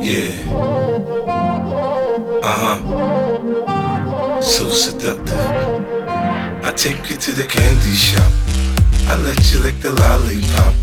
[0.00, 0.30] Yeah.
[2.42, 4.40] Uh huh.
[4.40, 5.34] So seductive.
[6.64, 8.30] I take you to the candy shop.
[9.08, 10.74] I let you lick the lollipop.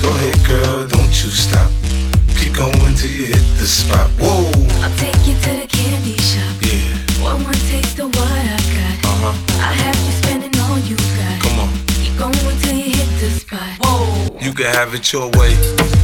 [0.00, 1.70] Go ahead, girl, don't you stop.
[2.38, 4.08] Keep going till you hit the spot.
[4.20, 4.46] Whoa.
[4.84, 6.54] I'll take you to the candy shop.
[6.62, 7.24] Yeah.
[7.24, 8.96] One more taste of what I got.
[9.02, 9.66] Uh huh.
[9.66, 11.42] I have you spending all you got.
[11.42, 11.70] Come on.
[11.98, 13.78] Keep going till you hit the spot.
[13.82, 14.38] Whoa.
[14.38, 16.03] You can have it your way.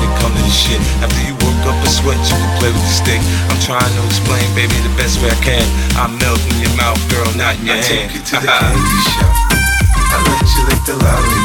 [0.51, 0.81] this shit.
[0.99, 3.21] After you work up a sweat, you can play with the stick.
[3.47, 5.63] I'm trying to explain, baby, the best way I can.
[5.95, 8.11] I melt in your mouth, girl, not in your I hand.
[8.11, 9.31] take you to the candy shop.
[10.11, 11.40] I let you lick the lollipop.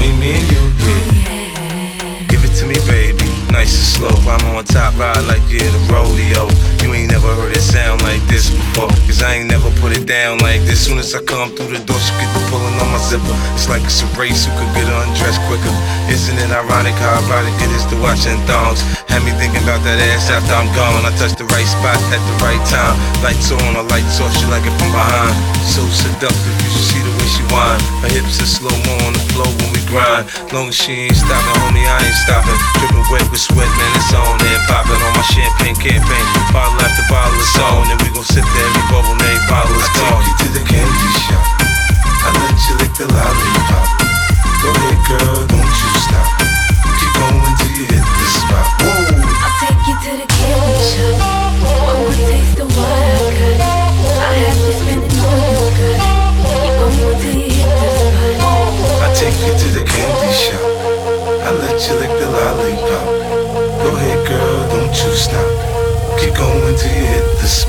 [0.00, 0.62] Between me and you.
[0.80, 2.26] Yeah.
[2.28, 3.28] Give it to me, baby.
[3.52, 4.16] Nice and slow.
[4.30, 6.48] I'm on top, ride like you're the rodeo.
[6.80, 8.88] You ain't never heard it sound like this before.
[9.04, 10.86] Cause I ain't never put it down like this.
[10.86, 13.36] Soon as I come through the door, she get to pulling on my zipper.
[13.52, 15.74] It's like it's a race who could get undressed quicker.
[16.08, 18.80] Isn't it ironic how ironic it is to watching thongs?
[19.10, 21.04] Had me thinking about that ass after I'm gone.
[21.04, 22.96] I touch the right spot at the right time.
[23.20, 25.34] Lights on, or lights off, she like it from behind.
[25.66, 27.82] So seductive, you should see the way she whine.
[28.06, 29.59] Her hips are slow mo on the floor
[29.90, 30.30] grind.
[30.54, 32.58] Long as she ain't stopping, homie, I ain't stopping.
[32.78, 35.19] Dripping wet with sweat, man, it's on and popping on my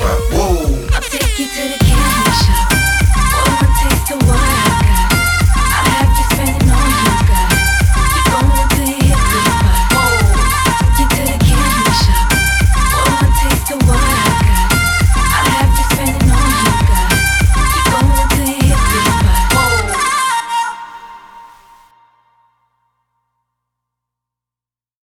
[0.01, 0.41] pop.